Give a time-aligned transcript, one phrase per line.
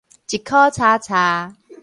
[0.03, 0.03] 一箍
[0.71, 1.53] 柴柴